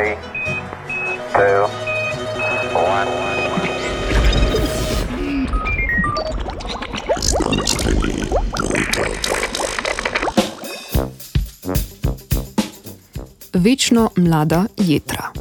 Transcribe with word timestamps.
Three, 0.00 0.16
two, 1.32 1.68
one. 2.72 3.08
Večno 13.52 14.10
mlada 14.16 14.64
jedra. 14.76 15.39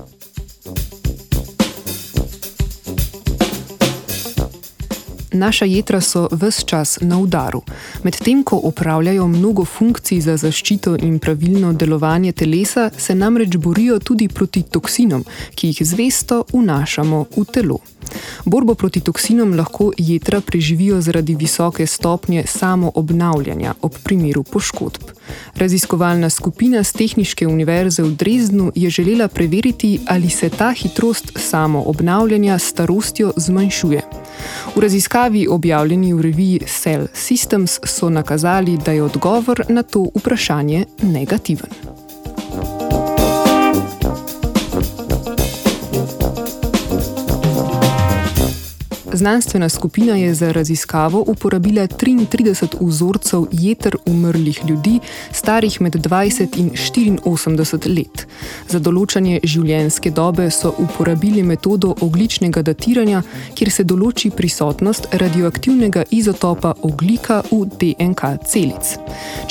Naša 5.31 5.65
jedra 5.65 6.01
so 6.01 6.27
vse 6.31 6.65
čas 6.65 6.97
na 7.01 7.19
udaru. 7.19 7.61
Medtem 8.03 8.43
ko 8.43 8.59
upravljajo 8.63 9.27
mnogo 9.27 9.65
funkcij 9.65 10.21
za 10.21 10.37
zaščito 10.37 10.95
in 10.97 11.19
pravilno 11.19 11.73
delovanje 11.73 12.31
telesa, 12.31 12.89
se 12.97 13.15
namreč 13.15 13.57
borijo 13.57 13.99
tudi 13.99 14.27
proti 14.27 14.63
toksinom, 14.63 15.25
ki 15.55 15.67
jih 15.67 15.87
zvesto 15.87 16.43
vnašamo 16.53 17.25
v 17.37 17.45
telo. 17.53 17.79
Borbo 18.49 18.73
proti 18.75 18.99
toksinom 18.99 19.53
lahko 19.53 19.91
jedra 19.97 20.41
preživijo 20.41 21.01
zaradi 21.01 21.35
visoke 21.35 21.85
stopnje 21.87 22.43
samoobnavljanja 22.47 23.73
ob 23.81 23.93
primeru 24.03 24.43
poškodb. 24.43 25.03
Raziskovalna 25.55 26.29
skupina 26.29 26.83
z 26.83 26.93
Tehniške 26.93 27.47
univerze 27.47 28.03
v 28.03 28.15
Dresdnu 28.15 28.71
je 28.75 28.89
želela 28.89 29.27
preveriti, 29.27 29.99
ali 30.07 30.29
se 30.29 30.49
ta 30.49 30.71
hitrost 30.71 31.31
samoobnavljanja 31.35 32.59
s 32.59 32.63
starostjo 32.63 33.33
zmanjšuje. 33.37 34.01
V 34.75 34.81
raziskavi, 34.81 35.47
objavljeni 35.47 36.13
v 36.13 36.21
reviji 36.21 36.59
Cell 36.81 37.07
Systems, 37.13 37.79
so 37.85 38.09
nakazali, 38.09 38.77
da 38.85 38.91
je 38.91 39.03
odgovor 39.03 39.63
na 39.69 39.83
to 39.83 40.09
vprašanje 40.15 40.85
negativen. 41.01 41.98
Znanstvena 49.19 49.69
skupina 49.69 50.15
je 50.15 50.33
za 50.33 50.51
raziskavo 50.51 51.23
uporabila 51.27 51.87
33 51.87 52.67
vzorcev 52.81 53.45
jeter 53.51 53.95
umrlih 54.05 54.61
ljudi, 54.67 54.99
starih 55.31 55.81
med 55.81 55.95
20 55.95 56.57
in 56.59 56.69
84 57.25 57.97
let. 57.97 58.27
Za 58.69 58.79
določanje 58.79 59.41
življenjske 59.43 60.13
dobe 60.15 60.47
so 60.51 60.71
uporabili 60.79 61.43
metodo 61.43 61.91
ogličnega 61.99 62.63
datiranja, 62.63 63.21
kjer 63.59 63.71
se 63.71 63.83
določi 63.83 64.31
prisotnost 64.31 65.11
radioaktivnega 65.11 66.07
izotopa 66.15 66.73
oglika 66.81 67.43
v 67.51 67.65
DNK 67.75 68.33
celic. 68.47 68.95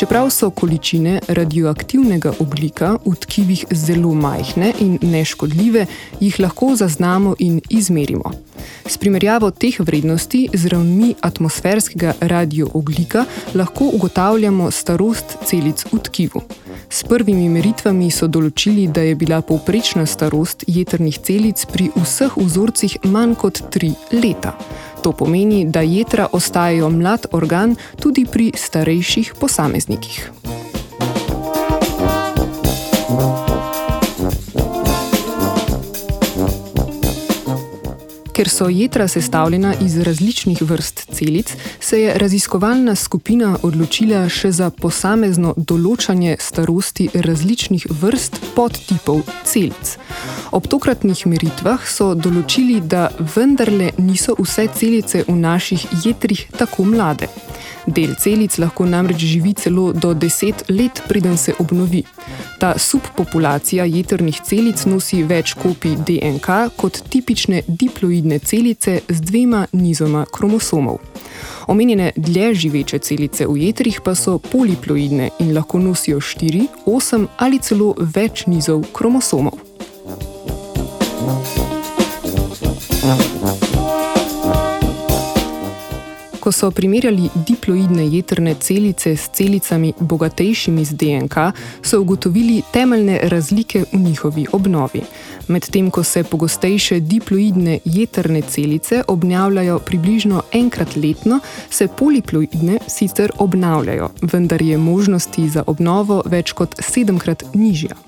Čeprav 0.01 0.33
so 0.33 0.49
količine 0.51 1.21
radioaktivnega 1.29 2.39
oglika 2.41 2.97
v 3.05 3.19
tkivih 3.21 3.69
zelo 3.75 4.17
majhne 4.17 4.73
in 4.81 4.97
neškodljive, 5.03 5.87
jih 6.25 6.41
lahko 6.41 6.73
zaznamo 6.73 7.37
in 7.39 7.61
izmerimo. 7.69 8.48
S 8.89 8.97
primerjavo 8.97 9.51
teh 9.51 9.81
vrednosti 9.81 10.49
z 10.53 10.69
ravnmi 10.73 11.15
atmosferskega 11.21 12.15
radiooglika 12.21 13.25
lahko 13.55 13.85
ugotavljamo 13.93 14.71
starost 14.71 15.37
celic 15.45 15.85
v 15.93 15.99
tkivu. 15.99 16.41
S 16.91 17.05
prvimi 17.05 17.49
meritvami 17.53 18.09
so 18.11 18.27
določili, 18.27 18.87
da 18.89 19.05
je 19.05 19.15
bila 19.15 19.43
povprečna 19.45 20.07
starost 20.09 20.65
jetrnih 20.67 21.19
celic 21.21 21.67
pri 21.69 21.91
vseh 21.97 22.39
vzorcih 22.41 22.97
manj 23.05 23.37
kot 23.37 23.61
3 23.77 23.93
leta. 24.23 24.55
To 25.05 25.13
pomeni, 25.13 25.67
da 25.69 25.85
jetra 25.85 26.31
ostajajo 26.33 26.89
mlad 26.89 27.29
organ 27.33 27.77
tudi 28.01 28.25
pri 28.25 28.55
starejših 28.57 29.35
posameznikih. 29.37 30.58
Ker 38.39 38.49
so 38.49 38.69
jedra 38.69 39.09
sestavljena 39.09 39.73
iz 39.83 39.97
različnih 39.99 40.61
vrst 40.63 41.01
celic, 41.13 41.57
se 41.81 42.01
je 42.01 42.13
raziskovalna 42.19 42.95
skupina 42.95 43.57
odločila 43.63 44.21
še 44.31 44.53
za 44.55 44.69
posamezno 44.71 45.55
določanje 45.57 46.37
starosti 46.39 47.09
različnih 47.15 47.89
vrst 47.91 48.39
podtipov 48.55 49.25
celic. 49.43 49.97
Ob 50.55 50.71
tokratnih 50.71 51.25
meritvah 51.27 51.83
so 51.83 52.13
določili, 52.15 52.79
da 52.79 53.09
vendarle 53.35 53.91
niso 53.99 54.39
vse 54.39 54.69
celice 54.71 55.25
v 55.27 55.35
naših 55.35 55.89
jedrih 56.07 56.47
tako 56.55 56.87
mlade. 56.95 57.27
Del 57.89 58.15
celic 58.21 58.59
lahko 58.61 58.85
namreč 58.85 59.23
živi 59.25 59.55
celo 59.57 59.93
do 59.93 60.11
10 60.15 60.67
let, 60.69 61.03
preden 61.09 61.37
se 61.37 61.55
obnovi. 61.59 62.03
Ta 62.61 62.75
subpopulacija 62.79 63.85
jetrnih 63.89 64.41
celic 64.45 64.83
nosi 64.85 65.23
več 65.23 65.55
kopij 65.57 65.97
DNK 66.07 66.57
kot 66.77 67.01
tipične 67.09 67.63
diploidne 67.67 68.39
celice 68.39 68.99
z 69.09 69.21
dvema 69.21 69.67
nizoma 69.73 70.27
kromosomov. 70.33 70.99
Omenjene 71.67 72.13
dlje 72.17 72.55
živeče 72.55 72.99
celice 72.99 73.47
v 73.47 73.57
jetrih 73.63 74.01
pa 74.05 74.15
so 74.15 74.37
poliploidne 74.39 75.31
in 75.39 75.55
lahko 75.57 75.81
nosijo 75.81 76.21
4, 76.21 76.67
8 76.87 77.27
ali 77.39 77.59
celo 77.59 77.95
več 77.99 78.45
nizov 78.47 78.85
kromosomov. 78.93 79.68
Ko 86.49 86.53
so 86.53 86.71
primerjali 86.71 87.27
diploidne 87.47 88.07
jetrne 88.09 88.55
celice 88.61 89.11
s 89.17 89.29
celicami 89.37 89.93
bogatejšimi 90.01 90.85
z 90.85 90.97
DNK, 90.97 91.37
so 91.83 92.01
ugotovili 92.01 92.63
temeljne 92.73 93.21
razlike 93.23 93.85
v 93.93 93.99
njihovi 93.99 94.47
obnovi. 94.53 95.03
Medtem 95.49 95.91
ko 95.91 96.03
se 96.03 96.25
pogostejše 96.25 97.01
diploidne 97.01 97.79
jetrne 97.85 98.43
celice 98.43 99.03
obnavljajo 99.09 99.79
približno 99.79 100.43
enkrat 100.53 100.97
letno, 100.97 101.41
se 101.71 101.89
poliploidne 101.99 102.79
sicer 102.87 103.33
obnavljajo, 103.39 104.09
vendar 104.33 104.63
je 104.63 104.79
možnosti 104.79 105.49
za 105.49 105.65
obnovo 105.67 106.23
več 106.27 106.53
kot 106.53 106.81
sedemkrat 106.81 107.45
nižja. 107.55 108.08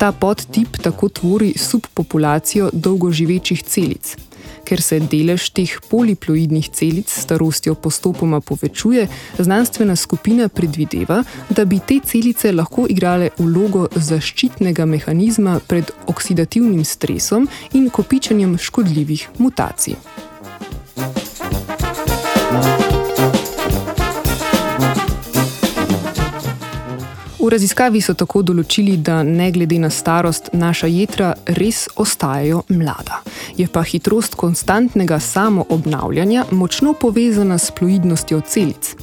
Ta 0.00 0.12
podtip 0.12 0.78
tako 0.82 1.08
tvori 1.08 1.52
subpopulacijo 1.58 2.70
dolgoživečih 2.72 3.62
celic. 3.62 4.14
Ker 4.64 4.80
se 4.80 4.96
delež 5.00 5.50
teh 5.52 5.74
poliploidnih 5.90 6.70
celic 6.72 7.10
s 7.12 7.26
starostjo 7.26 7.74
postopoma 7.74 8.40
povečuje, 8.40 9.08
znanstvena 9.38 9.96
skupina 9.96 10.48
predvideva, 10.48 11.20
da 11.50 11.64
bi 11.64 11.82
te 11.88 11.98
celice 12.00 12.52
lahko 12.52 12.86
igrale 12.88 13.28
vlogo 13.38 13.88
zaščitnega 13.94 14.86
mehanizma 14.86 15.58
pred 15.68 15.92
oksidativnim 16.08 16.84
stresom 16.84 17.48
in 17.72 17.90
kopičenjem 17.90 18.56
škodljivih 18.58 19.28
mutacij. 19.38 20.00
Raziskavi 27.50 28.00
so 28.00 28.14
tako 28.14 28.42
določili, 28.42 28.96
da 28.96 29.22
ne 29.22 29.50
glede 29.52 29.78
na 29.78 29.90
starost 29.90 30.50
naša 30.52 30.88
jedra 30.90 31.32
res 31.58 31.86
ostajajo 31.96 32.62
mlada. 32.68 33.20
Je 33.58 33.66
pa 33.68 33.82
hitrost 33.82 34.34
konstantnega 34.40 35.18
samoobnavljanja 35.20 36.44
močno 36.50 36.92
povezana 36.92 37.58
s 37.58 37.70
ploidnostjo 37.70 38.40
celic. 38.46 38.94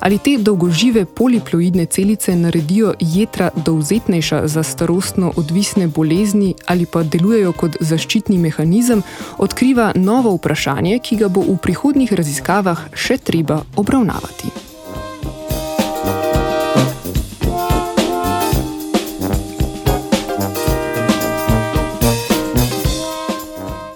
Ali 0.00 0.18
te 0.18 0.36
dolgožive 0.38 1.04
poliploidne 1.04 1.86
celice 1.86 2.36
naredijo 2.36 2.94
jedra 3.00 3.50
dovzetnejša 3.56 4.42
za 4.48 4.62
starostno 4.62 5.32
odvisne 5.36 5.88
bolezni 5.88 6.54
ali 6.66 6.86
pa 6.86 7.02
delujejo 7.02 7.52
kot 7.52 7.80
zaščitni 7.80 8.38
mehanizem, 8.38 9.02
odkriva 9.38 9.92
novo 9.94 10.34
vprašanje, 10.36 10.98
ki 10.98 11.22
ga 11.24 11.28
bo 11.28 11.46
v 11.46 11.58
prihodnjih 11.62 12.12
raziskavah 12.12 12.88
še 12.94 13.18
treba 13.18 13.62
obravnavati. 13.76 14.63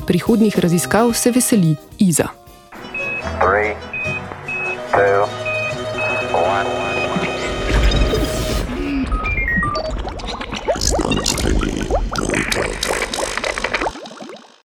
Prihodnih 0.08 0.58
raziskav 0.58 1.12
se 1.12 1.30
veseli 1.30 1.76
Iza. 1.98 2.28
Three, 3.40 3.76
two, 4.90 5.28
one. 6.32 6.77